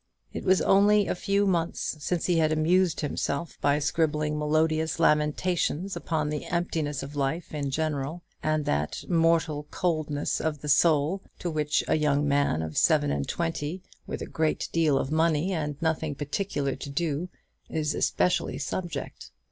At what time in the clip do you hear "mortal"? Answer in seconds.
9.07-9.67